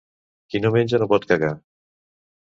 Qui 0.53 0.61
no 0.61 0.71
menja 0.75 0.99
no 1.03 1.07
pot 1.11 1.27
cagar. 1.33 1.51